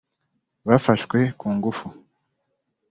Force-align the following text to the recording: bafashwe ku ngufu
bafashwe 0.67 1.17
ku 1.39 1.45
ngufu 1.55 1.87